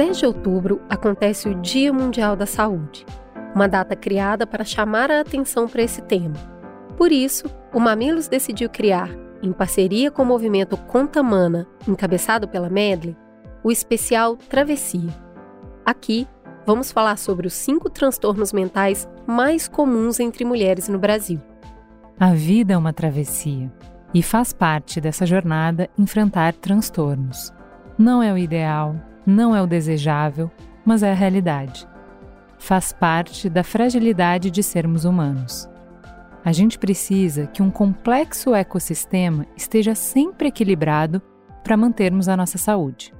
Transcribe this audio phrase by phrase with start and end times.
[0.00, 3.04] 10 de outubro acontece o Dia Mundial da Saúde,
[3.54, 6.36] uma data criada para chamar a atenção para esse tema.
[6.96, 9.10] Por isso, o Mamilos decidiu criar,
[9.42, 13.14] em parceria com o movimento Contamana, encabeçado pela Medley,
[13.62, 15.10] o especial Travessia.
[15.84, 16.26] Aqui,
[16.64, 21.38] vamos falar sobre os cinco transtornos mentais mais comuns entre mulheres no Brasil.
[22.18, 23.70] A vida é uma travessia
[24.14, 27.52] e faz parte dessa jornada enfrentar transtornos.
[27.98, 28.96] Não é o ideal,
[29.30, 30.50] não é o desejável,
[30.84, 31.88] mas é a realidade.
[32.58, 35.68] Faz parte da fragilidade de sermos humanos.
[36.44, 41.22] A gente precisa que um complexo ecossistema esteja sempre equilibrado
[41.62, 43.14] para mantermos a nossa saúde.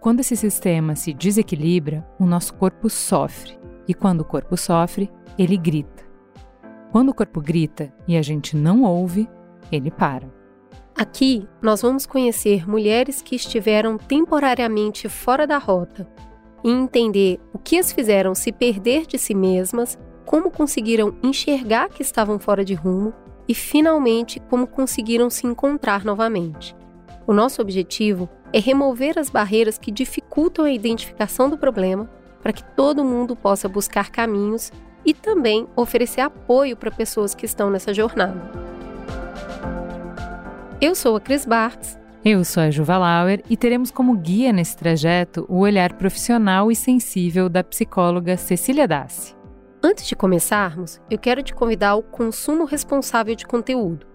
[0.00, 3.58] Quando esse sistema se desequilibra, o nosso corpo sofre,
[3.88, 6.04] e quando o corpo sofre, ele grita.
[6.92, 9.28] Quando o corpo grita e a gente não ouve,
[9.72, 10.28] ele para.
[10.96, 16.08] Aqui nós vamos conhecer mulheres que estiveram temporariamente fora da rota
[16.62, 22.00] e entender o que as fizeram se perder de si mesmas como conseguiram enxergar que
[22.00, 23.12] estavam fora de rumo
[23.48, 26.76] e, finalmente, como conseguiram se encontrar novamente.
[27.26, 32.08] O nosso objetivo é remover as barreiras que dificultam a identificação do problema
[32.40, 34.70] para que todo mundo possa buscar caminhos
[35.04, 38.73] e também oferecer apoio para pessoas que estão nessa jornada.
[40.80, 41.98] Eu sou a Cris Bartz.
[42.24, 46.74] Eu sou a Juva Lauer e teremos como guia nesse trajeto o olhar profissional e
[46.74, 49.36] sensível da psicóloga Cecília Dassi.
[49.82, 54.06] Antes de começarmos, eu quero te convidar ao consumo responsável de conteúdo.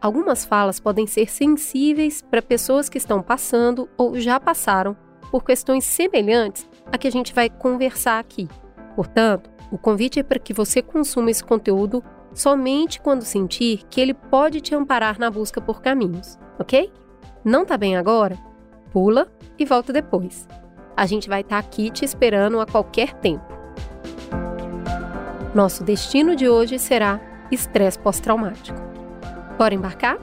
[0.00, 4.96] Algumas falas podem ser sensíveis para pessoas que estão passando ou já passaram
[5.30, 8.48] por questões semelhantes a que a gente vai conversar aqui.
[8.94, 12.02] Portanto, o convite é para que você consuma esse conteúdo
[12.36, 16.92] somente quando sentir que ele pode te amparar na busca por caminhos, ok?
[17.42, 18.36] Não tá bem agora?
[18.92, 19.26] Pula
[19.58, 20.46] e volta depois.
[20.94, 23.46] A gente vai estar tá aqui te esperando a qualquer tempo.
[25.54, 27.18] Nosso destino de hoje será
[27.50, 28.78] estresse pós-traumático.
[29.56, 30.18] Bora embarcar?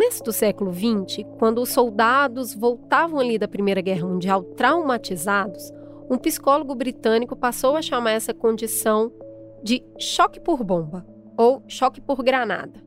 [0.00, 5.70] Começo do século XX, quando os soldados voltavam ali da Primeira Guerra Mundial traumatizados,
[6.08, 9.12] um psicólogo britânico passou a chamar essa condição
[9.62, 11.06] de choque por bomba
[11.36, 12.82] ou choque por granada.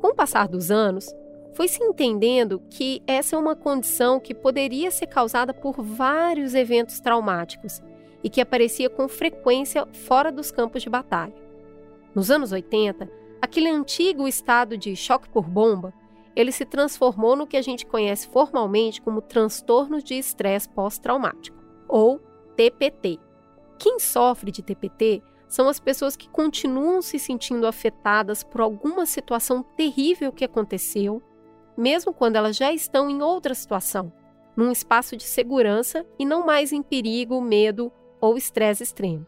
[0.00, 1.12] Com o passar dos anos,
[1.52, 7.00] foi se entendendo que essa é uma condição que poderia ser causada por vários eventos
[7.00, 7.82] traumáticos
[8.22, 11.34] e que aparecia com frequência fora dos campos de batalha.
[12.14, 15.92] Nos anos 80, aquele antigo estado de choque por bomba,
[16.34, 21.56] ele se transformou no que a gente conhece formalmente como transtorno de estresse pós-traumático,
[21.88, 22.20] ou
[22.56, 23.18] TPT.
[23.78, 29.62] Quem sofre de TPT são as pessoas que continuam se sentindo afetadas por alguma situação
[29.62, 31.22] terrível que aconteceu,
[31.76, 34.10] mesmo quando elas já estão em outra situação,
[34.56, 39.26] num espaço de segurança e não mais em perigo, medo ou estresse extremo.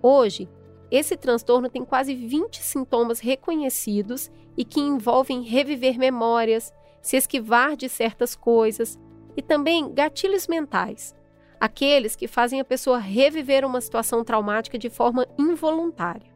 [0.00, 0.48] Hoje,
[0.90, 6.72] esse transtorno tem quase 20 sintomas reconhecidos e que envolvem reviver memórias,
[7.02, 8.98] se esquivar de certas coisas
[9.36, 11.14] e também gatilhos mentais,
[11.60, 16.32] aqueles que fazem a pessoa reviver uma situação traumática de forma involuntária.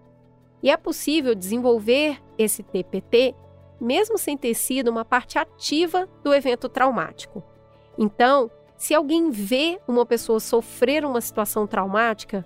[0.63, 3.35] E é possível desenvolver esse TPT
[3.81, 7.43] mesmo sem ter sido uma parte ativa do evento traumático.
[7.97, 12.45] Então, se alguém vê uma pessoa sofrer uma situação traumática,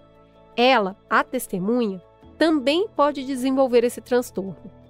[0.57, 2.03] ela, a testemunha,
[2.39, 4.82] também pode desenvolver esse transtorno.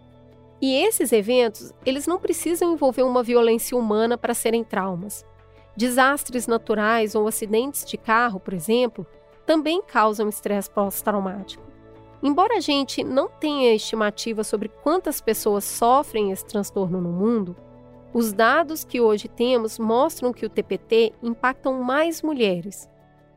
[0.62, 5.26] E esses eventos, eles não precisam envolver uma violência humana para serem traumas.
[5.76, 9.04] Desastres naturais ou acidentes de carro, por exemplo,
[9.44, 11.64] também causam estresse pós-traumático.
[12.22, 17.56] Embora a gente não tenha estimativa sobre quantas pessoas sofrem esse transtorno no mundo,
[18.14, 22.88] os dados que hoje temos mostram que o TPT impactam mais mulheres.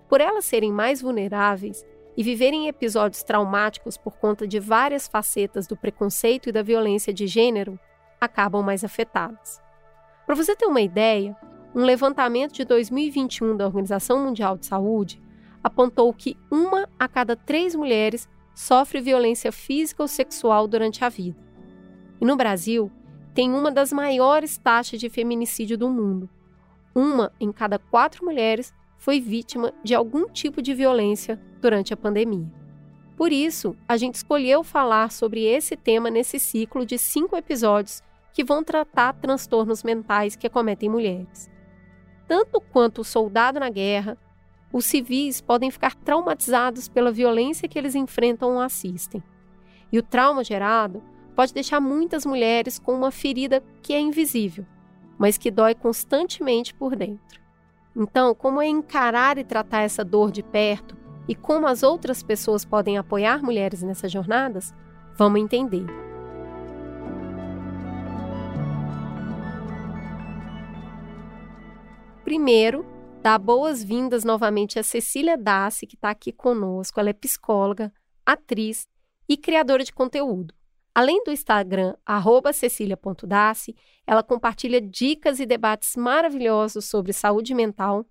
[0.07, 1.83] Por elas serem mais vulneráveis
[2.17, 7.27] e viverem episódios traumáticos por conta de várias facetas do preconceito e da violência de
[7.27, 7.79] gênero,
[8.19, 9.61] acabam mais afetadas.
[10.25, 11.35] Para você ter uma ideia,
[11.75, 15.21] um levantamento de 2021 da Organização Mundial de Saúde
[15.61, 21.37] apontou que uma a cada três mulheres sofre violência física ou sexual durante a vida.
[22.21, 22.89] E no Brasil,
[23.33, 26.29] tem uma das maiores taxas de feminicídio do mundo.
[26.95, 32.51] Uma em cada quatro mulheres foi vítima de algum tipo de violência durante a pandemia.
[33.15, 38.01] Por isso, a gente escolheu falar sobre esse tema nesse ciclo de cinco episódios
[38.33, 41.49] que vão tratar transtornos mentais que acometem mulheres
[42.27, 44.17] tanto quanto o soldado na guerra,
[44.71, 49.23] os civis podem ficar traumatizados pela violência que eles enfrentam ou assistem.
[49.91, 51.01] E o trauma gerado
[51.35, 54.65] pode deixar muitas mulheres com uma ferida que é invisível,
[55.17, 57.44] mas que dói constantemente por dentro.
[57.95, 60.97] Então, como é encarar e tratar essa dor de perto
[61.27, 64.73] e como as outras pessoas podem apoiar mulheres nessas jornadas,
[65.17, 65.85] vamos entender.
[72.23, 72.85] Primeiro,
[73.21, 76.99] dar boas-vindas novamente a Cecília Dassi, que está aqui conosco.
[76.99, 77.93] Ela é psicóloga,
[78.25, 78.87] atriz
[79.29, 80.53] e criadora de conteúdo.
[80.95, 81.93] Além do Instagram,
[82.53, 83.75] cecilia.dassi,
[84.07, 88.05] ela compartilha dicas e debates maravilhosos sobre saúde mental.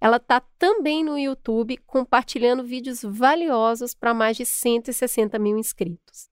[0.00, 6.30] Ela está também no YouTube compartilhando vídeos valiosos para mais de 160 mil inscritos.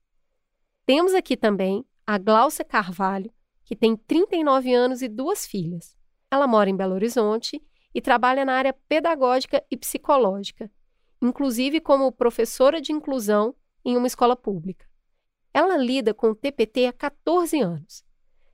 [0.85, 3.29] Temos aqui também a Glaucia Carvalho,
[3.65, 5.97] que tem 39 anos e duas filhas.
[6.31, 7.61] Ela mora em Belo Horizonte
[7.93, 10.71] e trabalha na área pedagógica e psicológica,
[11.21, 13.53] inclusive como professora de inclusão
[13.83, 14.86] em uma escola pública.
[15.57, 18.05] Ela lida com o TPT há 14 anos.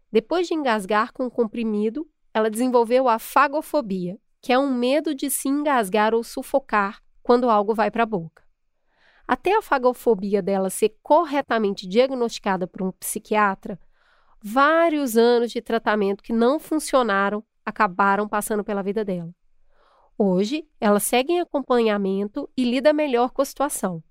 [0.09, 5.29] Depois de engasgar com o comprimido, ela desenvolveu a fagofobia, que é um medo de
[5.29, 8.41] se engasgar ou sufocar quando algo vai para a boca.
[9.27, 13.77] Até a fagofobia dela ser corretamente diagnosticada por um psiquiatra,
[14.41, 19.35] vários anos de tratamento que não funcionaram acabaram passando pela vida dela.
[20.17, 24.01] Hoje, ela segue em acompanhamento e lida melhor com a situação,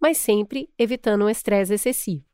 [0.00, 2.28] mas sempre evitando um estresse excessivo.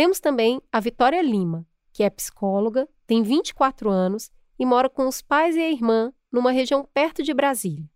[0.00, 5.20] Temos também a Vitória Lima, que é psicóloga, tem 24 anos e mora com os
[5.20, 7.86] pais e a irmã numa região perto de Brasília.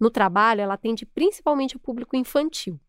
[0.00, 2.80] No trabalho, ela atende principalmente o público infantil.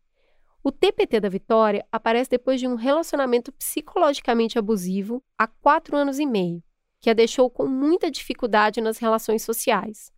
[0.64, 6.24] O TPT da Vitória aparece depois de um relacionamento psicologicamente abusivo há quatro anos e
[6.24, 6.64] meio,
[6.98, 10.10] que a deixou com muita dificuldade nas relações sociais.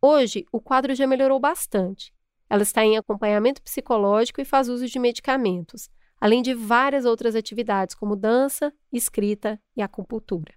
[0.00, 2.10] Hoje, o quadro já melhorou bastante.
[2.48, 5.90] Ela está em acompanhamento psicológico e faz uso de medicamentos,
[6.22, 10.54] além de várias outras atividades, como dança, escrita e acupuntura.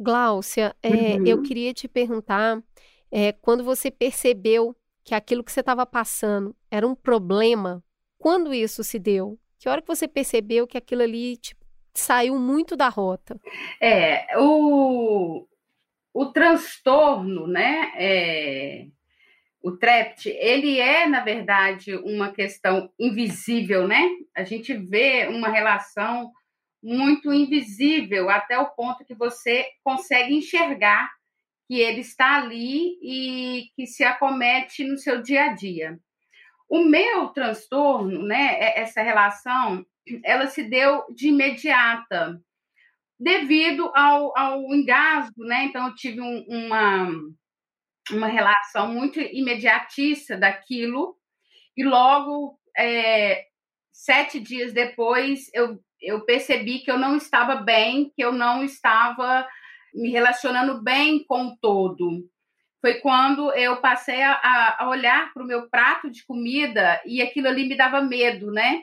[0.00, 1.26] Gláucia, é, uhum.
[1.26, 2.62] eu queria te perguntar,
[3.12, 4.74] é, quando você percebeu
[5.04, 7.84] que aquilo que você estava passando era um problema,
[8.16, 9.38] quando isso se deu?
[9.58, 11.62] Que hora que você percebeu que aquilo ali tipo,
[11.92, 13.38] saiu muito da rota?
[13.82, 15.46] É, o,
[16.14, 18.86] o transtorno, né, é,
[19.64, 24.10] o TREPT, ele é, na verdade, uma questão invisível, né?
[24.36, 26.30] A gente vê uma relação
[26.82, 31.10] muito invisível até o ponto que você consegue enxergar
[31.66, 35.98] que ele está ali e que se acomete no seu dia a dia.
[36.68, 39.82] O meu transtorno, né, é, essa relação,
[40.22, 42.38] ela se deu de imediata,
[43.18, 45.64] devido ao, ao engasgo, né?
[45.64, 47.08] Então, eu tive um, uma
[48.10, 51.16] uma relação muito imediatista daquilo,
[51.76, 53.46] e logo, é,
[53.92, 59.46] sete dias depois, eu, eu percebi que eu não estava bem, que eu não estava
[59.94, 62.28] me relacionando bem com o todo.
[62.80, 67.48] Foi quando eu passei a, a olhar para o meu prato de comida e aquilo
[67.48, 68.82] ali me dava medo, né?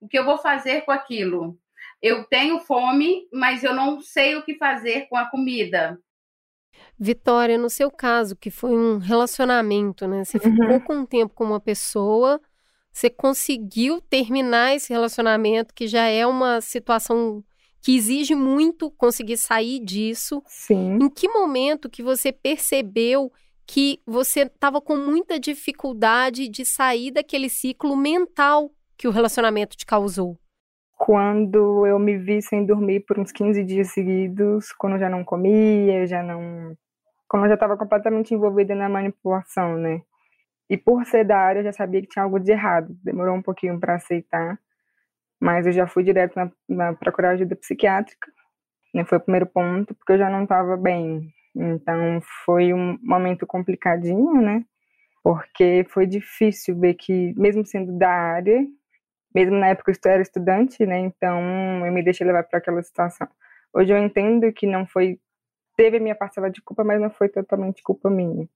[0.00, 1.58] O que eu vou fazer com aquilo?
[2.00, 5.98] Eu tenho fome, mas eu não sei o que fazer com a comida.
[6.98, 10.24] Vitória, no seu caso, que foi um relacionamento, né?
[10.24, 10.56] Você uhum.
[10.56, 12.40] ficou com um tempo com uma pessoa,
[12.92, 17.42] você conseguiu terminar esse relacionamento, que já é uma situação
[17.80, 20.42] que exige muito conseguir sair disso.
[20.46, 20.98] Sim.
[21.02, 23.32] Em que momento que você percebeu
[23.66, 29.84] que você estava com muita dificuldade de sair daquele ciclo mental que o relacionamento te
[29.84, 30.38] causou?
[31.04, 35.24] Quando eu me vi sem dormir por uns 15 dias seguidos, quando eu já não
[35.24, 36.76] comia, já não
[37.26, 40.00] como eu já estava completamente envolvida na manipulação, né?
[40.70, 42.96] E por ser da área, eu já sabia que tinha algo de errado.
[43.02, 44.56] Demorou um pouquinho para aceitar,
[45.40, 48.30] mas eu já fui direto na, na procurar ajuda psiquiátrica.
[48.94, 49.04] Né?
[49.04, 51.34] Foi o primeiro ponto, porque eu já não estava bem.
[51.56, 54.64] Então foi um momento complicadinho, né?
[55.20, 58.64] Porque foi difícil ver que, mesmo sendo da área,
[59.34, 60.98] mesmo na época eu era estudante, né?
[60.98, 63.28] Então eu me deixei levar para aquela situação.
[63.72, 65.18] Hoje eu entendo que não foi
[65.76, 68.48] teve a minha parcela de culpa, mas não foi totalmente culpa minha.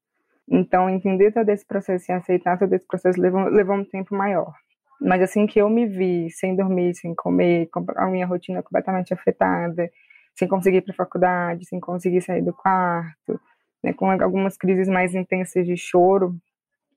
[0.48, 4.54] Então, entender todo esse processo e aceitar todo esse processo levou, levou um tempo maior.
[5.00, 9.12] Mas assim que eu me vi sem dormir, sem comer, com a minha rotina completamente
[9.12, 9.90] afetada,
[10.34, 13.40] sem conseguir ir para a faculdade, sem conseguir sair do quarto,
[13.82, 16.36] né, com algumas crises mais intensas de choro,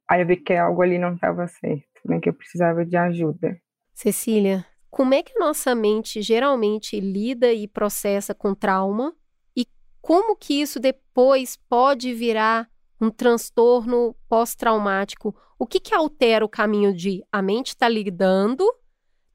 [0.08, 3.58] aí eu vi que algo ali não estava certo, né, que eu precisava de ajuda.
[4.02, 9.14] Cecília, como é que a nossa mente geralmente lida e processa com trauma
[10.02, 12.70] como que isso depois pode virar
[13.02, 18.66] um transtorno pós-traumático O que, que altera o caminho de a mente está lidando,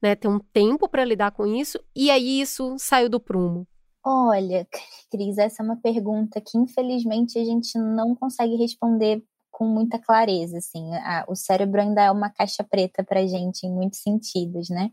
[0.01, 0.15] né?
[0.15, 3.67] Tem um tempo para lidar com isso, e aí isso saiu do prumo.
[4.03, 4.67] Olha,
[5.11, 9.23] Cris, essa é uma pergunta que infelizmente a gente não consegue responder
[9.55, 10.93] com muita clareza, assim.
[10.95, 14.91] A, o cérebro ainda é uma caixa preta para gente em muitos sentidos, né?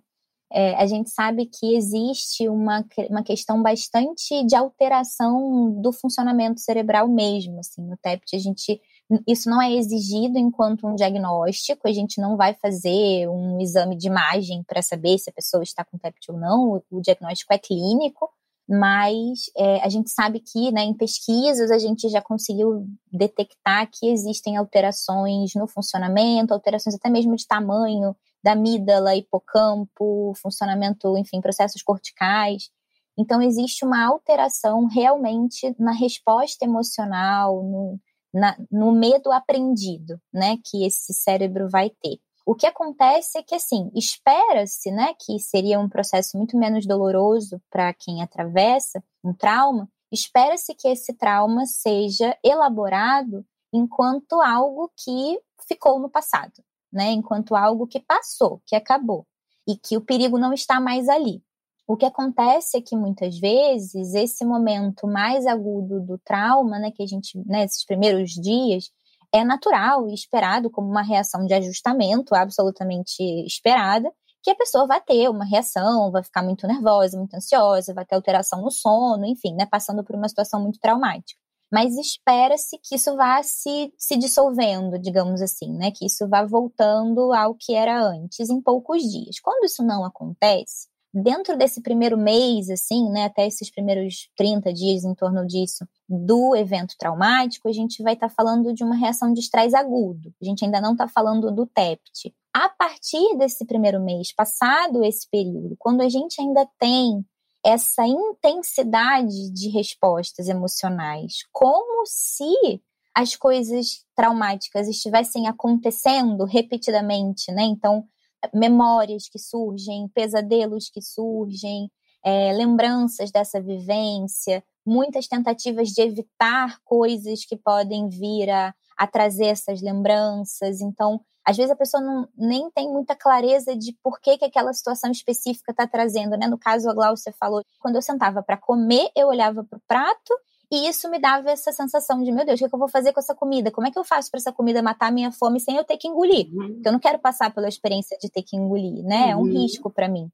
[0.52, 7.08] É, a gente sabe que existe uma, uma questão bastante de alteração do funcionamento cerebral
[7.08, 7.82] mesmo, assim.
[7.82, 8.80] No TEPT a gente
[9.26, 14.06] isso não é exigido enquanto um diagnóstico, a gente não vai fazer um exame de
[14.06, 17.58] imagem para saber se a pessoa está com TEPT ou não, o, o diagnóstico é
[17.58, 18.30] clínico,
[18.68, 24.08] mas é, a gente sabe que né, em pesquisas a gente já conseguiu detectar que
[24.08, 31.82] existem alterações no funcionamento, alterações até mesmo de tamanho da amígdala, hipocampo, funcionamento, enfim, processos
[31.82, 32.70] corticais.
[33.16, 38.00] Então, existe uma alteração realmente na resposta emocional, no,
[38.32, 42.18] na, no medo aprendido, né, que esse cérebro vai ter.
[42.44, 47.60] O que acontece é que, assim, espera-se, né, que seria um processo muito menos doloroso
[47.70, 56.00] para quem atravessa um trauma, espera-se que esse trauma seja elaborado enquanto algo que ficou
[56.00, 59.24] no passado, né, enquanto algo que passou, que acabou,
[59.66, 61.42] e que o perigo não está mais ali.
[61.86, 67.02] O que acontece é que muitas vezes esse momento mais agudo do trauma, né, que
[67.02, 68.90] a gente, né, esses primeiros dias,
[69.32, 74.12] é natural e esperado como uma reação de ajustamento absolutamente esperada,
[74.42, 78.16] que a pessoa vai ter uma reação, vai ficar muito nervosa, muito ansiosa, vai ter
[78.16, 81.40] alteração no sono, enfim, né, passando por uma situação muito traumática.
[81.72, 87.32] Mas espera-se que isso vá se, se dissolvendo, digamos assim, né, que isso vá voltando
[87.32, 89.40] ao que era antes em poucos dias.
[89.40, 95.04] Quando isso não acontece, dentro desse primeiro mês, assim, né, até esses primeiros 30 dias
[95.04, 99.32] em torno disso, do evento traumático, a gente vai estar tá falando de uma reação
[99.32, 100.32] de estresse agudo.
[100.40, 102.34] A gente ainda não está falando do TEPT.
[102.54, 107.24] A partir desse primeiro mês, passado esse período, quando a gente ainda tem
[107.64, 112.82] essa intensidade de respostas emocionais, como se
[113.14, 117.62] as coisas traumáticas estivessem acontecendo repetidamente, né?
[117.62, 118.04] Então,
[118.52, 121.90] memórias que surgem, pesadelos que surgem,
[122.24, 129.46] é, lembranças dessa vivência, muitas tentativas de evitar coisas que podem vir a, a trazer
[129.46, 130.80] essas lembranças.
[130.80, 134.72] Então, às vezes a pessoa não, nem tem muita clareza de por que, que aquela
[134.72, 136.46] situação específica está trazendo, né?
[136.46, 140.34] No caso, a Glaucia falou, quando eu sentava para comer, eu olhava para o prato
[140.72, 143.20] e isso me dava essa sensação de, meu Deus, o que eu vou fazer com
[143.20, 143.70] essa comida?
[143.70, 145.98] Como é que eu faço para essa comida matar a minha fome sem eu ter
[145.98, 146.48] que engolir?
[146.50, 146.72] Uhum.
[146.72, 149.32] Porque eu não quero passar pela experiência de ter que engolir, né?
[149.32, 149.52] É um uhum.
[149.52, 150.30] risco para mim.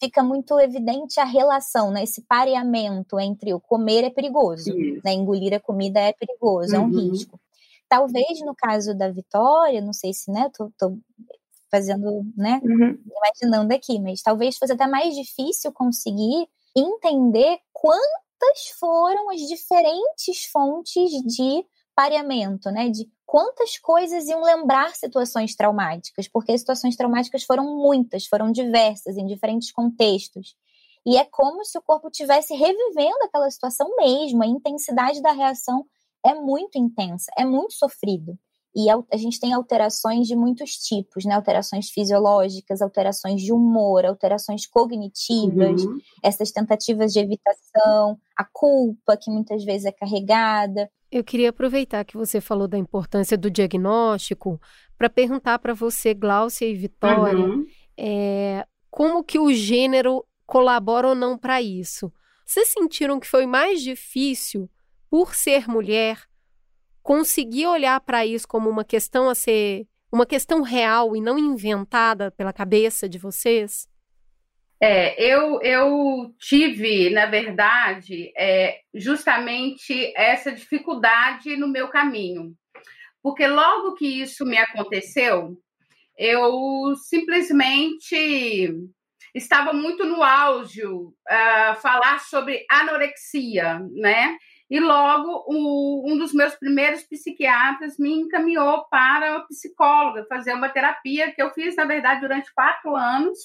[0.00, 2.02] Fica muito evidente a relação, né?
[2.02, 4.74] Esse pareamento entre o comer é perigoso,
[5.04, 5.12] né?
[5.12, 7.12] Engolir a comida é perigoso, é um uhum.
[7.12, 7.38] risco.
[7.88, 10.98] Talvez no caso da Vitória, não sei se, né, tô, tô
[11.70, 12.98] fazendo, né, uhum.
[13.06, 20.46] imaginando aqui, mas talvez fosse até mais difícil conseguir entender quanto quantas foram as diferentes
[20.50, 22.88] fontes de pareamento, né?
[22.88, 29.18] De quantas coisas iam lembrar situações traumáticas, porque as situações traumáticas foram muitas, foram diversas,
[29.18, 30.56] em diferentes contextos.
[31.06, 35.84] E é como se o corpo estivesse revivendo aquela situação mesmo, a intensidade da reação
[36.24, 38.38] é muito intensa, é muito sofrido.
[38.74, 41.34] E a, gente tem alterações de muitos tipos, né?
[41.34, 45.98] Alterações fisiológicas, alterações de humor, alterações cognitivas, uhum.
[46.22, 50.88] essas tentativas de evitação, a culpa que muitas vezes é carregada.
[51.10, 54.60] Eu queria aproveitar que você falou da importância do diagnóstico
[54.96, 57.66] para perguntar para você, Gláucia e Vitória, uhum.
[57.98, 62.12] é, como que o gênero colabora ou não para isso.
[62.46, 64.70] Vocês sentiram que foi mais difícil
[65.08, 66.29] por ser mulher
[67.10, 72.30] conseguir olhar para isso como uma questão a ser uma questão real e não inventada
[72.30, 73.88] pela cabeça de vocês?
[74.80, 82.54] É, eu, eu tive, na verdade, é, justamente essa dificuldade no meu caminho.
[83.20, 85.56] Porque logo que isso me aconteceu,
[86.16, 88.72] eu simplesmente
[89.34, 91.10] estava muito no auge uh,
[91.82, 94.36] falar sobre anorexia, né?
[94.70, 100.68] E logo, o, um dos meus primeiros psiquiatras me encaminhou para a psicóloga, fazer uma
[100.68, 103.36] terapia que eu fiz, na verdade, durante quatro anos,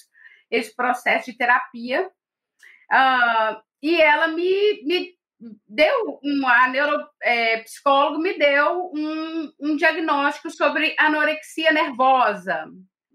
[0.52, 2.08] esse processo de terapia.
[2.92, 5.16] Uh, e ela me, me
[5.68, 12.68] deu, uma neuropsicóloga é, me deu um, um diagnóstico sobre anorexia nervosa.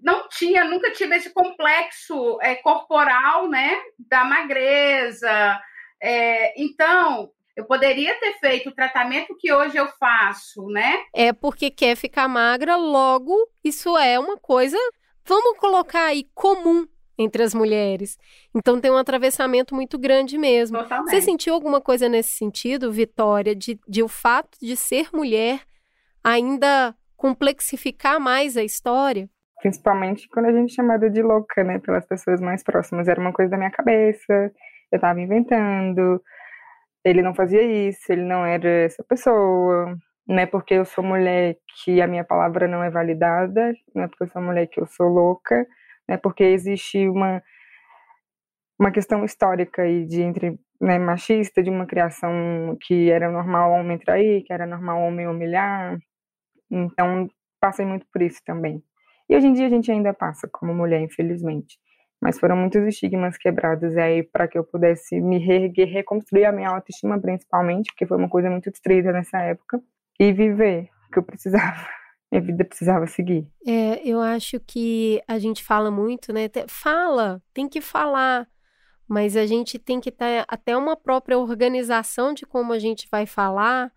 [0.03, 5.61] Não tinha, nunca tive esse complexo é, corporal, né, da magreza.
[6.03, 11.05] É, então, Eu poderia ter feito o tratamento que hoje eu faço, né?
[11.15, 14.79] É porque quer ficar magra, logo isso é uma coisa,
[15.27, 16.87] vamos colocar aí, comum
[17.19, 18.17] entre as mulheres.
[18.55, 20.79] Então tem um atravessamento muito grande mesmo.
[20.79, 21.11] Totalmente.
[21.11, 25.61] Você sentiu alguma coisa nesse sentido, Vitória, de, de o fato de ser mulher
[26.25, 29.29] ainda complexificar mais a história?
[29.61, 33.07] Principalmente quando a gente é chamada de louca, né, pelas pessoas mais próximas.
[33.07, 34.51] Era uma coisa da minha cabeça,
[34.91, 36.23] eu estava inventando,
[37.05, 41.57] ele não fazia isso, ele não era essa pessoa, não é porque eu sou mulher
[41.85, 44.87] que a minha palavra não é validada, não é porque eu sou mulher que eu
[44.87, 45.67] sou louca,
[46.09, 47.43] não é porque existe uma
[48.79, 53.99] uma questão histórica aí de entre né, machista, de uma criação que era normal homem
[53.99, 55.99] trair, que era normal homem humilhar,
[56.71, 57.29] então
[57.61, 58.83] passei muito por isso também.
[59.29, 61.79] E hoje em dia a gente ainda passa como mulher, infelizmente
[62.21, 66.69] mas foram muitos estigmas quebrados aí para que eu pudesse me reerguer, reconstruir a minha
[66.69, 69.81] autoestima principalmente, porque foi uma coisa muito estreita nessa época,
[70.19, 71.89] e viver o que eu precisava.
[72.31, 73.49] Minha vida precisava seguir.
[73.67, 76.43] É, eu acho que a gente fala muito, né?
[76.69, 78.47] Fala, tem que falar,
[79.09, 83.27] mas a gente tem que ter até uma própria organização de como a gente vai
[83.27, 83.91] falar,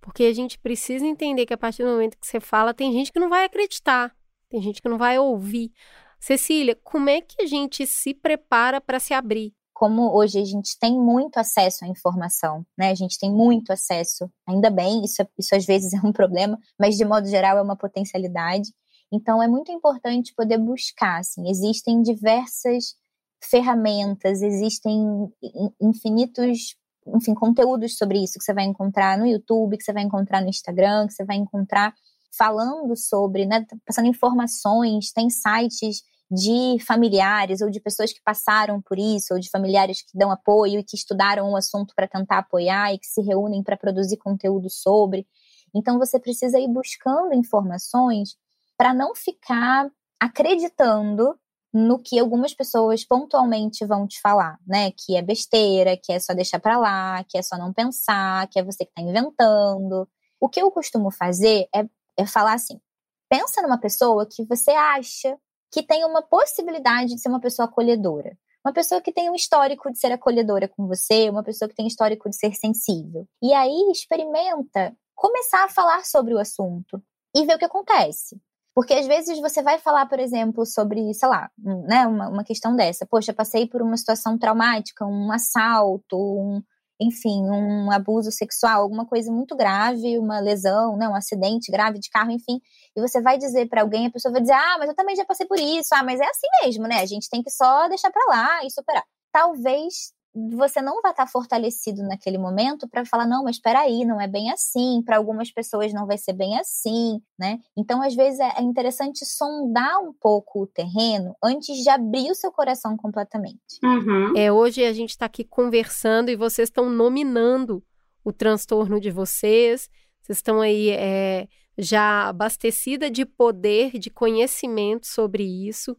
[0.00, 3.10] porque a gente precisa entender que a partir do momento que você fala, tem gente
[3.10, 4.14] que não vai acreditar,
[4.48, 5.72] tem gente que não vai ouvir.
[6.20, 9.54] Cecília, como é que a gente se prepara para se abrir?
[9.72, 12.90] Como hoje a gente tem muito acesso à informação, né?
[12.90, 16.98] A gente tem muito acesso, ainda bem, isso, isso às vezes é um problema, mas
[16.98, 18.70] de modo geral é uma potencialidade.
[19.10, 22.94] Então é muito importante poder buscar, assim, existem diversas
[23.42, 25.32] ferramentas, existem
[25.80, 30.42] infinitos, enfim, conteúdos sobre isso que você vai encontrar no YouTube, que você vai encontrar
[30.42, 31.94] no Instagram, que você vai encontrar
[32.36, 38.98] falando sobre, né, passando informações, tem sites de familiares ou de pessoas que passaram por
[38.98, 42.94] isso, ou de familiares que dão apoio e que estudaram o assunto para tentar apoiar
[42.94, 45.26] e que se reúnem para produzir conteúdo sobre.
[45.74, 48.36] Então você precisa ir buscando informações
[48.76, 49.90] para não ficar
[50.20, 51.34] acreditando
[51.72, 54.90] no que algumas pessoas pontualmente vão te falar, né?
[54.92, 58.58] Que é besteira, que é só deixar para lá, que é só não pensar, que
[58.58, 60.08] é você que está inventando.
[60.40, 61.84] O que eu costumo fazer é,
[62.20, 62.80] é falar assim:
[63.28, 65.36] pensa numa pessoa que você acha
[65.72, 68.36] que tem uma possibilidade de ser uma pessoa acolhedora.
[68.64, 71.84] Uma pessoa que tem um histórico de ser acolhedora com você, uma pessoa que tem
[71.84, 73.26] um histórico de ser sensível.
[73.42, 77.02] E aí experimenta começar a falar sobre o assunto
[77.34, 78.38] e ver o que acontece.
[78.74, 82.76] Porque às vezes você vai falar, por exemplo, sobre, sei lá, né, uma, uma questão
[82.76, 83.06] dessa.
[83.06, 86.62] Poxa, passei por uma situação traumática, um assalto, um,
[87.00, 92.10] enfim, um abuso sexual, alguma coisa muito grave, uma lesão, né, um acidente grave de
[92.10, 92.60] carro, enfim,
[92.96, 95.24] e você vai dizer para alguém, a pessoa vai dizer: "Ah, mas eu também já
[95.24, 95.88] passei por isso".
[95.94, 97.00] Ah, mas é assim mesmo, né?
[97.00, 99.04] A gente tem que só deixar para lá e superar.
[99.32, 104.20] Talvez você não vai estar fortalecido naquele momento para falar, não, mas espera aí, não
[104.20, 107.58] é bem assim, para algumas pessoas não vai ser bem assim, né?
[107.76, 112.34] Então, às vezes, é, é interessante sondar um pouco o terreno antes de abrir o
[112.34, 113.58] seu coração completamente.
[113.82, 114.36] Uhum.
[114.36, 117.82] É, hoje a gente está aqui conversando e vocês estão nominando
[118.24, 119.88] o transtorno de vocês,
[120.22, 125.96] vocês estão aí é, já abastecida de poder, de conhecimento sobre isso.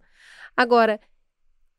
[0.56, 1.00] Agora,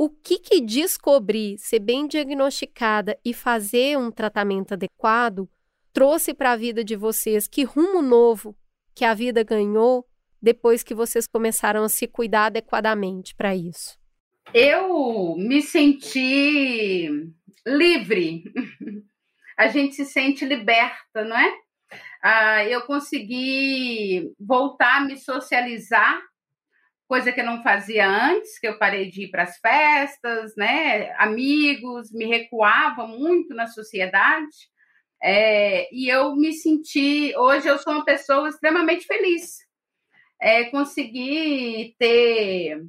[0.04, 5.48] o que, que descobrir, ser bem diagnosticada e fazer um tratamento adequado
[5.92, 7.46] trouxe para a vida de vocês?
[7.46, 8.56] Que rumo novo
[8.96, 10.04] que a vida ganhou
[10.42, 13.96] depois que vocês começaram a se cuidar adequadamente para isso?
[14.52, 17.08] Eu me senti
[17.64, 18.42] livre.
[19.56, 21.54] A gente se sente liberta, não é?
[22.20, 26.20] Ah, eu consegui voltar a me socializar
[27.12, 31.12] coisa que eu não fazia antes, que eu parei de ir para as festas, né?
[31.18, 34.56] Amigos, me recuava muito na sociedade.
[35.22, 39.58] É, e eu me senti, hoje eu sou uma pessoa extremamente feliz.
[40.40, 42.82] É, consegui ter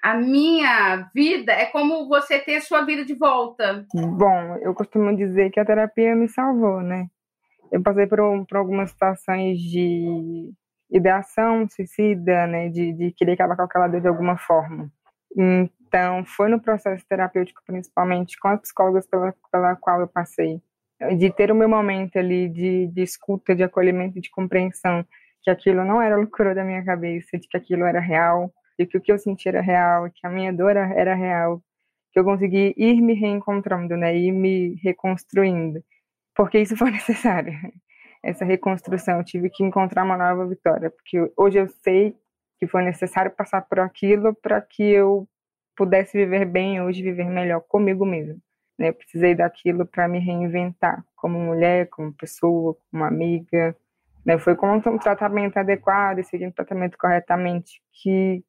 [0.00, 3.84] a minha vida, é como você ter sua vida de volta.
[3.92, 7.08] Bom, eu costumo dizer que a terapia me salvou, né?
[7.72, 10.52] Eu passei por, por algumas situações de
[10.90, 14.90] ideação suicida, né, de, de querer acabar com aquela dor de alguma forma.
[15.36, 20.60] Então, foi no processo terapêutico, principalmente com as psicólogas pela, pela qual eu passei,
[21.16, 25.04] de ter o meu momento ali de, de escuta, de acolhimento, de compreensão,
[25.42, 28.96] que aquilo não era loucura da minha cabeça, de que aquilo era real, de que
[28.96, 31.62] o que eu sentia era real, que a minha dor era real,
[32.12, 35.82] que eu consegui ir me reencontrando, né, ir me reconstruindo,
[36.34, 37.52] porque isso foi necessário
[38.22, 39.18] essa reconstrução.
[39.18, 42.16] Eu tive que encontrar uma nova vitória, porque hoje eu sei
[42.58, 45.28] que foi necessário passar por aquilo para que eu
[45.76, 48.40] pudesse viver bem hoje, viver melhor comigo mesmo.
[48.78, 48.88] né?
[48.88, 53.76] Eu precisei daquilo para me reinventar como mulher, como pessoa, como amiga.
[54.26, 54.38] Né?
[54.38, 58.44] Foi com um tratamento adequado seguindo o tratamento corretamente que,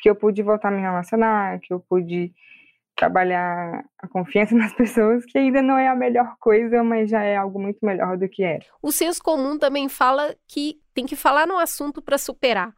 [0.00, 2.34] que eu pude voltar a me relacionar, que eu pude
[3.02, 7.36] trabalhar a confiança nas pessoas, que ainda não é a melhor coisa, mas já é
[7.36, 8.64] algo muito melhor do que era.
[8.80, 12.72] O senso comum também fala que tem que falar no assunto para superar.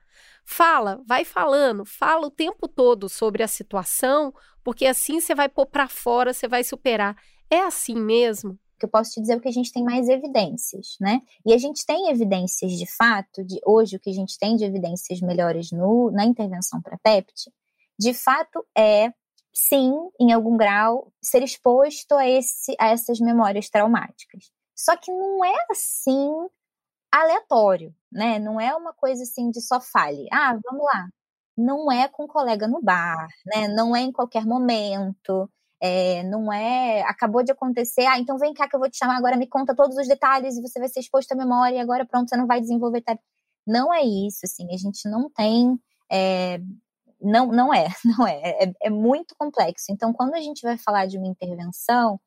[0.46, 4.32] Fala, vai falando, fala o tempo todo sobre a situação,
[4.62, 7.16] porque assim você vai pôr para fora, você vai superar.
[7.50, 8.58] É assim mesmo?
[8.76, 11.20] que eu posso te dizer é que a gente tem mais evidências, né?
[11.46, 14.64] E a gente tem evidências de fato, de hoje o que a gente tem de
[14.64, 17.52] evidências melhores no, na intervenção para PEPT,
[17.98, 19.12] de fato é
[19.54, 24.50] sim, em algum grau, ser exposto a, esse, a essas memórias traumáticas.
[24.76, 26.48] Só que não é assim
[27.12, 28.38] aleatório, né?
[28.40, 30.26] Não é uma coisa assim de só fale.
[30.32, 31.08] Ah, vamos lá.
[31.56, 33.68] Não é com um colega no bar, né?
[33.68, 35.48] Não é em qualquer momento.
[35.80, 37.02] É, não é.
[37.02, 38.06] Acabou de acontecer.
[38.06, 40.56] Ah, então vem cá que eu vou te chamar agora, me conta todos os detalhes
[40.56, 43.02] e você vai ser exposto à memória e agora pronto, você não vai desenvolver.
[43.66, 44.66] Não é isso, assim.
[44.74, 45.78] A gente não tem.
[46.10, 46.60] É,
[47.24, 49.86] não, não é, não é, é, é muito complexo.
[49.90, 52.20] Então, quando a gente vai falar de uma intervenção,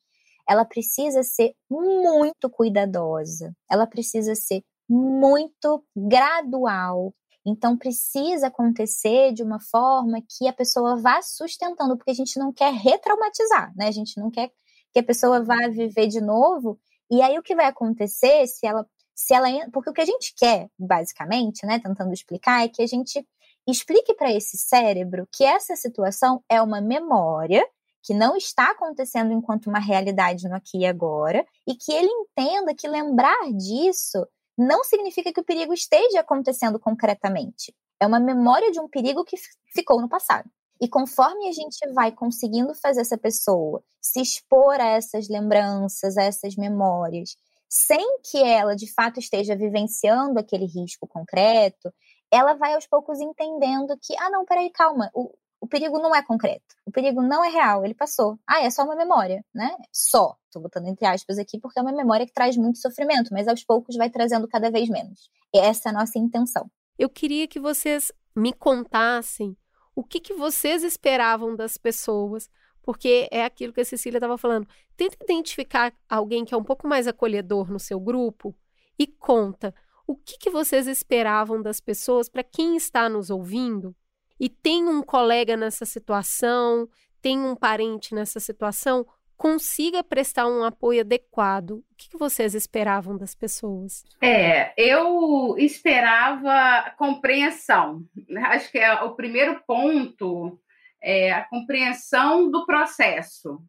[0.47, 7.13] ela precisa ser muito cuidadosa, ela precisa ser muito gradual.
[7.45, 12.51] Então, precisa acontecer de uma forma que a pessoa vá sustentando, porque a gente não
[12.51, 13.87] quer retraumatizar, né?
[13.87, 14.51] A gente não quer
[14.93, 16.79] que a pessoa vá viver de novo.
[17.09, 18.85] E aí, o que vai acontecer se ela.
[19.15, 22.87] Se ela, porque o que a gente quer, basicamente, né, tentando explicar, é que a
[22.87, 23.25] gente
[23.71, 27.67] explique para esse cérebro que essa situação é uma memória
[28.01, 32.73] que não está acontecendo enquanto uma realidade no aqui e agora, e que ele entenda
[32.73, 34.25] que lembrar disso
[34.57, 37.75] não significa que o perigo esteja acontecendo concretamente.
[37.99, 39.35] É uma memória de um perigo que
[39.73, 40.49] ficou no passado.
[40.79, 46.23] E conforme a gente vai conseguindo fazer essa pessoa se expor a essas lembranças, a
[46.23, 47.35] essas memórias,
[47.67, 51.91] sem que ela de fato esteja vivenciando aquele risco concreto,
[52.31, 56.21] ela vai aos poucos entendendo que, ah, não, peraí, calma, o, o perigo não é
[56.21, 58.37] concreto, o perigo não é real, ele passou.
[58.47, 59.75] Ah, é só uma memória, né?
[59.91, 63.47] Só, tô botando entre aspas aqui, porque é uma memória que traz muito sofrimento, mas
[63.47, 65.29] aos poucos vai trazendo cada vez menos.
[65.53, 66.69] E essa é a nossa intenção.
[66.97, 69.57] Eu queria que vocês me contassem
[69.95, 72.49] o que, que vocês esperavam das pessoas,
[72.83, 74.67] porque é aquilo que a Cecília estava falando.
[74.95, 78.55] Tenta identificar alguém que é um pouco mais acolhedor no seu grupo
[78.97, 79.73] e conta
[80.07, 83.93] o que, que vocês esperavam das pessoas para quem está nos ouvindo
[84.39, 86.87] e tem um colega nessa situação,
[87.21, 91.71] tem um parente nessa situação, consiga prestar um apoio adequado.
[91.71, 94.03] O que, que vocês esperavam das pessoas?
[94.21, 98.03] É, eu esperava compreensão.
[98.45, 100.59] Acho que é o primeiro ponto
[101.01, 103.61] é a compreensão do processo,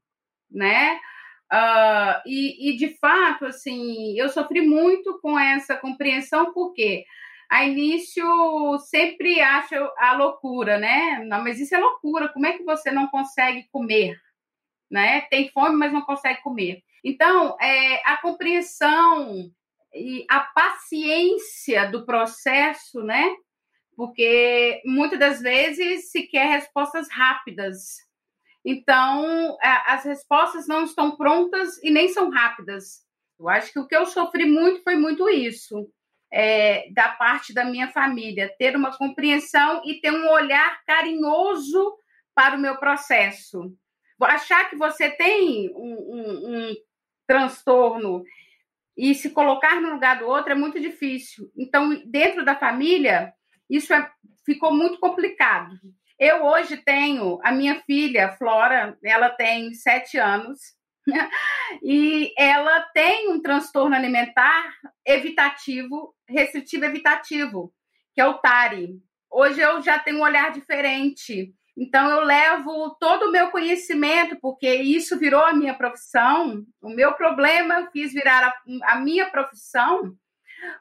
[0.50, 0.98] né?
[1.52, 7.04] Uh, e, e, de fato, assim, eu sofri muito com essa compreensão, porque
[7.50, 11.24] a início sempre acho a loucura, né?
[11.24, 14.20] Não, mas isso é loucura, como é que você não consegue comer?
[14.90, 15.22] Né?
[15.22, 16.82] Tem fome, mas não consegue comer.
[17.02, 19.50] Então, é, a compreensão
[19.94, 23.34] e a paciência do processo, né?
[23.96, 28.07] Porque muitas das vezes se quer respostas rápidas,
[28.70, 33.02] então, as respostas não estão prontas e nem são rápidas.
[33.40, 35.90] Eu acho que o que eu sofri muito foi muito isso,
[36.30, 41.96] é, da parte da minha família, ter uma compreensão e ter um olhar carinhoso
[42.34, 43.74] para o meu processo.
[44.20, 46.74] Achar que você tem um, um, um
[47.26, 48.22] transtorno
[48.94, 51.50] e se colocar no lugar do outro é muito difícil.
[51.56, 53.32] Então, dentro da família,
[53.70, 54.12] isso é,
[54.44, 55.74] ficou muito complicado.
[56.18, 60.58] Eu hoje tenho a minha filha, Flora, ela tem sete anos,
[61.80, 64.74] e ela tem um transtorno alimentar
[65.06, 67.72] evitativo, restritivo evitativo,
[68.12, 69.00] que é o TARI.
[69.30, 71.54] Hoje eu já tenho um olhar diferente.
[71.76, 76.64] Então eu levo todo o meu conhecimento, porque isso virou a minha profissão.
[76.82, 80.12] O meu problema eu fiz virar a, a minha profissão,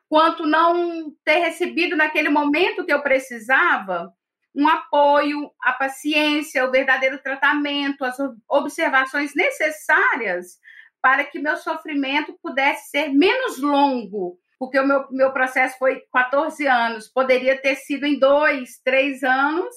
[0.10, 4.12] quanto não ter recebido naquele momento que eu precisava
[4.58, 8.18] um apoio, a paciência, o verdadeiro tratamento, as
[8.50, 10.58] observações necessárias
[11.00, 16.66] para que meu sofrimento pudesse ser menos longo, porque o meu, meu processo foi 14
[16.66, 19.76] anos, poderia ter sido em dois, três anos,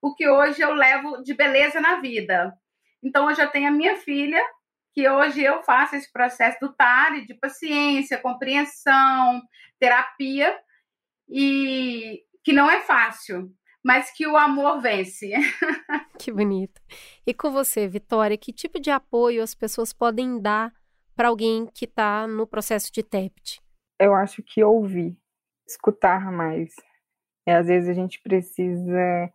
[0.00, 2.54] o que hoje eu levo de beleza na vida.
[3.02, 4.42] Então, hoje eu tenho a minha filha,
[4.94, 9.42] que hoje eu faço esse processo do TARI, de paciência, compreensão,
[9.78, 10.58] terapia,
[11.28, 13.50] e que não é fácil,
[13.84, 15.30] mas que o amor vence.
[16.18, 16.80] que bonito.
[17.26, 20.72] E com você, Vitória, que tipo de apoio as pessoas podem dar
[21.14, 23.60] para alguém que está no processo de TEPT?
[24.00, 25.16] Eu acho que ouvir,
[25.68, 26.74] escutar mais.
[27.46, 29.30] E às vezes a gente precisa.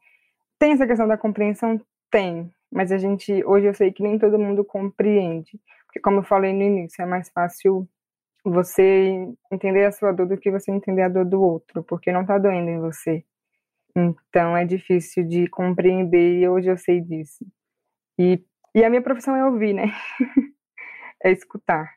[0.58, 1.80] Tem essa questão da compreensão?
[2.10, 2.52] Tem.
[2.72, 5.60] Mas a gente, hoje eu sei que nem todo mundo compreende.
[5.86, 7.88] Porque, como eu falei no início, é mais fácil
[8.44, 12.22] você entender a sua dor do que você entender a dor do outro, porque não
[12.22, 13.24] está doendo em você.
[13.96, 17.46] Então é difícil de compreender e hoje eu sei disso.
[18.18, 18.44] E,
[18.76, 19.92] e a minha profissão é ouvir, né?
[21.24, 21.92] é escutar,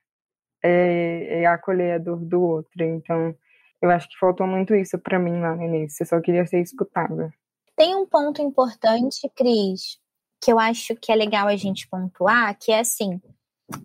[0.63, 2.83] é, é acolher a dor do outro.
[2.83, 3.35] Então
[3.81, 6.03] eu acho que faltou muito isso para mim lá no início.
[6.03, 7.33] Eu só queria ser escutada.
[7.77, 9.99] Tem um ponto importante, Cris,
[10.41, 13.21] que eu acho que é legal a gente pontuar, que é assim,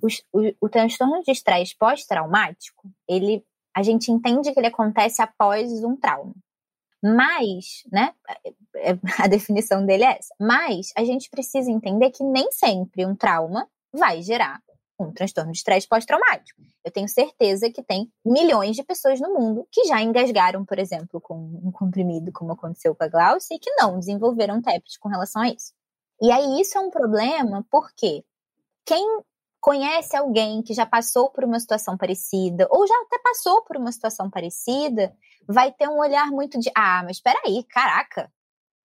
[0.01, 3.43] o, o, o transtorno de estresse pós-traumático, ele,
[3.75, 6.35] a gente entende que ele acontece após um trauma.
[7.03, 8.13] Mas, né,
[8.75, 10.33] é, é, a definição dele é essa.
[10.39, 14.61] Mas a gente precisa entender que nem sempre um trauma vai gerar
[14.99, 16.59] um transtorno de estresse pós-traumático.
[16.83, 21.21] Eu tenho certeza que tem milhões de pessoas no mundo que já engasgaram, por exemplo,
[21.21, 25.43] com um comprimido, como aconteceu com a Glaucia, e que não desenvolveram TEPT com relação
[25.43, 25.73] a isso.
[26.21, 28.23] E aí isso é um problema porque
[28.85, 29.21] quem
[29.67, 33.91] conhece alguém que já passou por uma situação parecida, ou já até passou por uma
[33.91, 35.13] situação parecida,
[35.45, 38.31] vai ter um olhar muito de: ah, mas espera aí, caraca,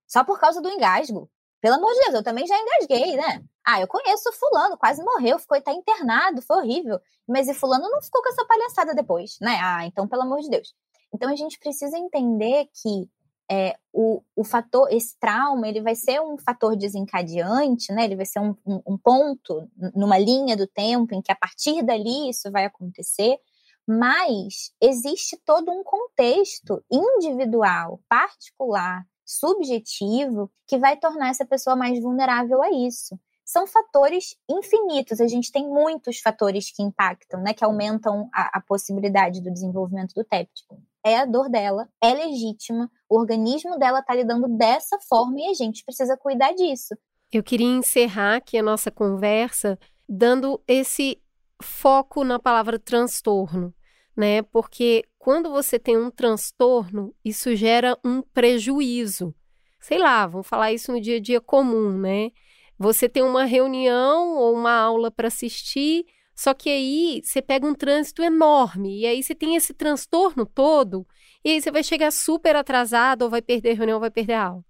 [0.08, 1.30] só por causa do engasgo.
[1.60, 3.44] Pelo amor de Deus, eu também já engasguei, né?
[3.64, 6.98] Ah, eu conheço fulano, quase morreu, ficou até internado, foi horrível.
[7.28, 9.60] Mas e fulano não ficou com essa palhaçada depois, né?
[9.62, 10.74] Ah, então pelo amor de Deus.
[11.14, 13.08] Então a gente precisa entender que
[13.50, 18.04] é, o, o fator, esse trauma, ele vai ser um fator desencadeante, né?
[18.04, 21.82] Ele vai ser um, um, um ponto numa linha do tempo em que a partir
[21.82, 23.38] dali isso vai acontecer,
[23.86, 32.62] mas existe todo um contexto individual, particular, subjetivo, que vai tornar essa pessoa mais vulnerável
[32.62, 33.18] a isso
[33.52, 35.20] são fatores infinitos.
[35.20, 40.14] A gente tem muitos fatores que impactam, né, que aumentam a, a possibilidade do desenvolvimento
[40.14, 40.80] do téptico.
[41.04, 45.54] É a dor dela, é legítima, o organismo dela está lidando dessa forma e a
[45.54, 46.96] gente precisa cuidar disso.
[47.30, 51.20] Eu queria encerrar aqui a nossa conversa dando esse
[51.62, 53.74] foco na palavra transtorno,
[54.16, 54.40] né?
[54.42, 59.34] Porque quando você tem um transtorno, isso gera um prejuízo.
[59.78, 62.30] Sei lá, vamos falar isso no dia a dia comum, né?
[62.78, 67.74] Você tem uma reunião ou uma aula para assistir, só que aí você pega um
[67.74, 71.06] trânsito enorme e aí você tem esse transtorno todo
[71.44, 74.64] e aí você vai chegar super atrasado ou vai perder reunião, ou vai perder aula.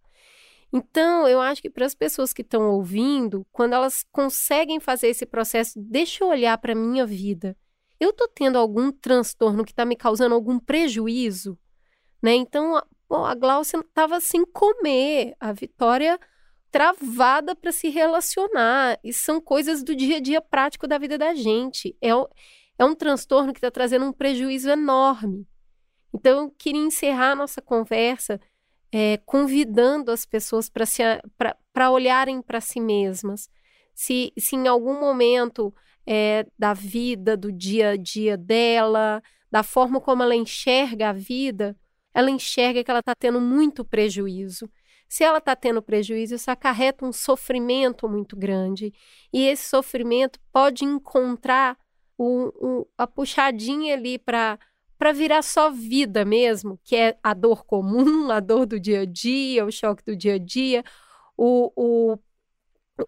[0.72, 5.26] Então, eu acho que para as pessoas que estão ouvindo, quando elas conseguem fazer esse
[5.26, 7.54] processo, deixa eu olhar para a minha vida.
[8.00, 11.58] Eu estou tendo algum transtorno que está me causando algum prejuízo?
[12.22, 12.34] Né?
[12.34, 12.84] Então, a,
[13.30, 16.18] a Glaucia estava sem comer, a Vitória
[16.72, 18.98] travada para se relacionar.
[19.04, 21.94] E são coisas do dia a dia prático da vida da gente.
[22.02, 22.08] É,
[22.78, 25.46] é um transtorno que está trazendo um prejuízo enorme.
[26.12, 28.40] Então, eu queria encerrar a nossa conversa
[28.90, 33.48] é, convidando as pessoas para olharem para si mesmas.
[33.94, 35.74] Se, se em algum momento
[36.06, 41.76] é, da vida, do dia a dia dela, da forma como ela enxerga a vida,
[42.14, 44.68] ela enxerga que ela está tendo muito prejuízo.
[45.12, 48.94] Se ela está tendo prejuízo, isso acarreta um sofrimento muito grande.
[49.30, 51.76] E esse sofrimento pode encontrar
[52.16, 54.58] o, o, a puxadinha ali para
[54.96, 59.04] para virar só vida mesmo, que é a dor comum, a dor do dia a
[59.04, 60.82] dia, o choque do dia a dia,
[61.36, 62.18] o, o,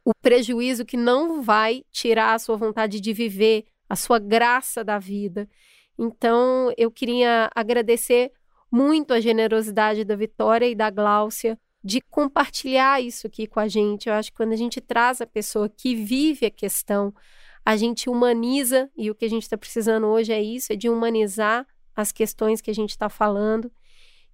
[0.05, 4.99] o prejuízo que não vai tirar a sua vontade de viver, a sua graça da
[4.99, 5.49] vida.
[5.99, 8.31] Então, eu queria agradecer
[8.71, 14.09] muito a generosidade da Vitória e da Gláucia de compartilhar isso aqui com a gente.
[14.09, 17.15] Eu acho que quando a gente traz a pessoa que vive a questão,
[17.63, 20.89] a gente humaniza, e o que a gente está precisando hoje é isso, é de
[20.89, 23.71] humanizar as questões que a gente está falando.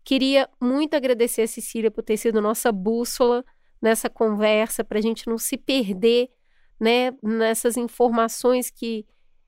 [0.05, 3.45] Queria muito agradecer a Cecília por ter sido nossa bússola
[3.83, 6.31] nessa conversa, para a gente não se perder
[6.79, 9.05] né, nessas informações que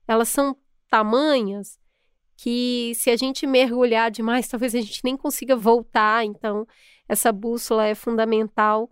[0.07, 0.57] elas são
[0.89, 1.79] tamanhas
[2.43, 6.25] que se a gente mergulhar demais, talvez a gente nem consiga voltar.
[6.25, 6.67] Então,
[7.07, 8.91] essa bússola é fundamental.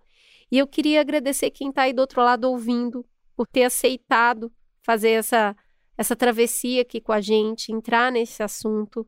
[0.50, 4.50] E eu queria agradecer quem está aí do outro lado ouvindo, por ter aceitado
[4.82, 5.54] fazer essa,
[5.98, 9.06] essa travessia aqui com a gente, entrar nesse assunto.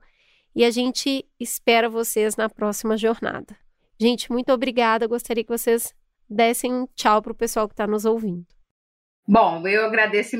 [0.53, 3.57] E a gente espera vocês na próxima jornada.
[3.97, 5.07] Gente, muito obrigada.
[5.07, 5.95] Gostaria que vocês
[6.29, 8.45] dessem um tchau para o pessoal que está nos ouvindo.
[9.25, 10.35] Bom, eu agradeço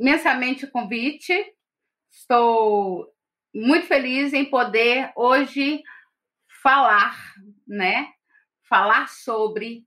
[0.00, 1.32] imensamente o convite.
[2.10, 3.06] Estou
[3.56, 5.82] muito feliz em poder hoje
[6.62, 7.16] falar,
[7.66, 8.08] né?
[8.68, 9.84] falar sobre,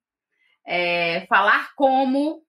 [0.66, 2.44] é, falar como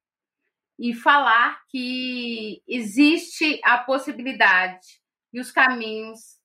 [0.78, 5.00] e falar que existe a possibilidade
[5.32, 6.38] e os caminhos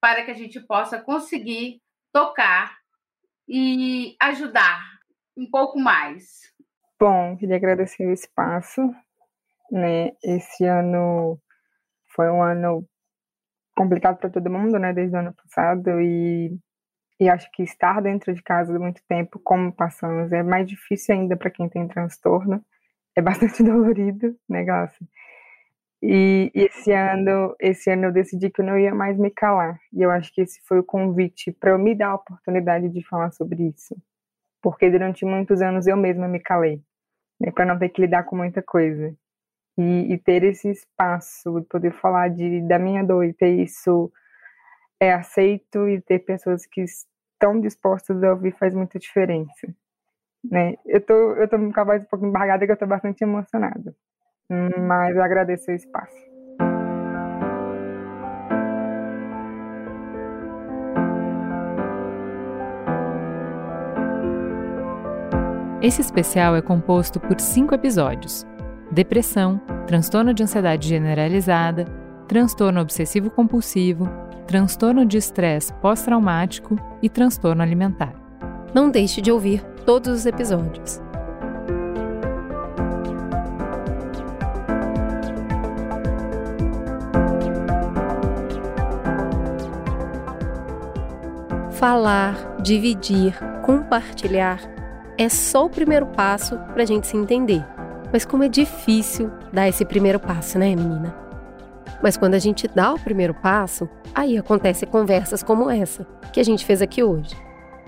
[0.00, 1.80] para que a gente possa conseguir
[2.12, 2.76] tocar
[3.48, 4.82] e ajudar
[5.36, 6.52] um pouco mais.
[6.98, 8.82] Bom, queria agradecer o espaço.
[9.70, 10.12] Né?
[10.22, 11.40] Esse ano
[12.14, 12.86] foi um ano
[13.82, 14.92] complicado para todo mundo, né?
[14.92, 16.58] Desde o ano passado e
[17.20, 21.36] e acho que estar dentro de casa muito tempo, como passamos, é mais difícil ainda
[21.36, 22.64] para quem tem transtorno
[23.14, 25.06] é bastante dolorido, né, Glaucia?
[26.02, 29.78] E, e esse ano, esse ano eu decidi que eu não ia mais me calar.
[29.92, 33.06] E eu acho que esse foi o convite para eu me dar a oportunidade de
[33.06, 33.94] falar sobre isso.
[34.62, 36.82] Porque durante muitos anos eu mesma me calei,
[37.40, 39.14] né, para não ter que lidar com muita coisa.
[39.80, 44.12] E, e ter esse espaço, poder falar de, da minha dor e ter isso
[45.00, 49.74] é aceito e ter pessoas que estão dispostas a ouvir faz muita diferença
[50.48, 50.74] né?
[50.86, 53.94] Eu tô, eu tô com a voz um pouco embargada que eu tô bastante emocionada.
[54.48, 56.30] Mas agradeço o espaço.
[65.82, 68.46] Esse especial é composto por cinco episódios:
[68.90, 71.84] depressão, transtorno de ansiedade generalizada,
[72.26, 74.08] transtorno obsessivo-compulsivo,
[74.46, 78.14] transtorno de estresse pós-traumático e transtorno alimentar.
[78.74, 81.00] Não deixe de ouvir todos os episódios.
[91.72, 94.60] Falar, dividir, compartilhar
[95.16, 97.64] é só o primeiro passo para a gente se entender.
[98.12, 101.14] Mas como é difícil dar esse primeiro passo, né, menina?
[102.02, 106.44] Mas quando a gente dá o primeiro passo, aí acontecem conversas como essa que a
[106.44, 107.36] gente fez aqui hoje.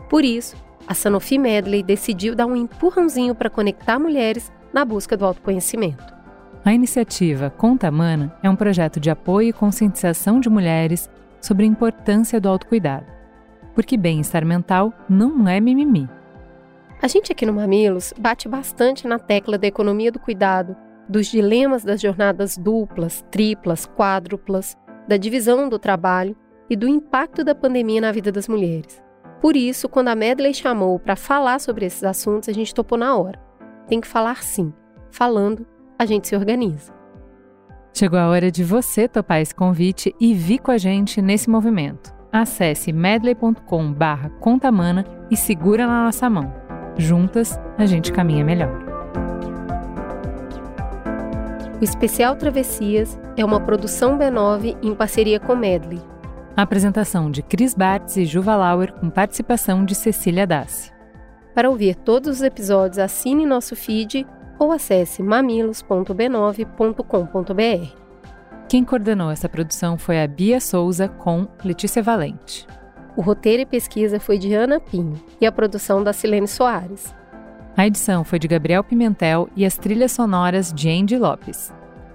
[0.09, 0.57] Por isso,
[0.87, 6.13] a Sanofi Medley decidiu dar um empurrãozinho para conectar mulheres na busca do autoconhecimento.
[6.65, 11.69] A iniciativa Conta Mana é um projeto de apoio e conscientização de mulheres sobre a
[11.69, 13.07] importância do autocuidado.
[13.75, 16.09] Porque bem-estar mental não é mimimi.
[17.03, 20.77] A gente aqui no Mamilos bate bastante na tecla da economia do cuidado,
[21.09, 26.37] dos dilemas das jornadas duplas, triplas, quádruplas, da divisão do trabalho
[26.71, 29.03] e do impacto da pandemia na vida das mulheres.
[29.41, 33.17] Por isso, quando a Medley chamou para falar sobre esses assuntos, a gente topou na
[33.17, 33.41] hora.
[33.89, 34.73] Tem que falar sim.
[35.11, 35.67] Falando,
[35.99, 36.95] a gente se organiza.
[37.93, 42.15] Chegou a hora de você topar esse convite e vir com a gente nesse movimento.
[42.33, 46.62] Acesse medley.com/contamana e segura na nossa mão.
[46.97, 48.83] Juntas, a gente caminha melhor.
[51.81, 56.01] O especial Travessias é uma produção B9 em parceria com Medley
[56.57, 60.91] a apresentação de Cris Bartz e Juva Lauer com participação de Cecília Dassi.
[61.55, 64.27] Para ouvir todos os episódios, assine nosso feed
[64.59, 67.97] ou acesse mamilos.b9.com.br.
[68.69, 72.67] Quem coordenou essa produção foi a Bia Souza com Letícia Valente.
[73.17, 77.15] O roteiro e pesquisa foi de Ana Pinho e a produção da Silene Soares.
[77.77, 81.73] A edição foi de Gabriel Pimentel e as trilhas sonoras de Andy Lopes.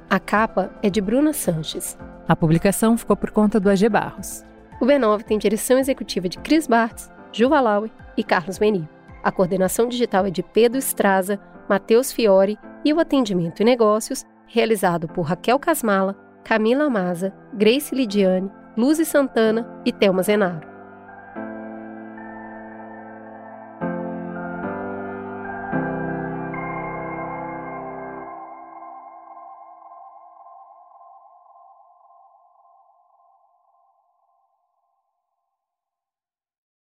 [0.10, 1.98] A capa é de Bruna Sanches.
[2.28, 4.44] A publicação ficou por conta do AG Barros.
[4.80, 8.88] O B9 tem direção executiva de Cris Bartz, Juva Laue e Carlos Meni.
[9.24, 15.08] A coordenação digital é de Pedro Estraza, Matheus Fiore e o atendimento e negócios realizado
[15.08, 20.77] por Raquel Casmala, Camila Maza, Grace Lidiane, Luzi Santana e Thelma Zenaro.